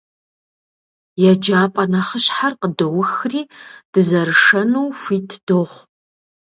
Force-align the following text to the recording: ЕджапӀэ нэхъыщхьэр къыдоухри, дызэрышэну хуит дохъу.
ЕджапӀэ 1.31 1.83
нэхъыщхьэр 1.91 2.53
къыдоухри, 2.59 3.41
дызэрышэну 3.91 4.87
хуит 4.99 5.29
дохъу. 5.45 5.81